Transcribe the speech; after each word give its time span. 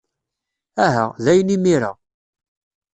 Aha, 0.85 1.05
dayen 1.23 1.53
imir-a. 1.55 1.91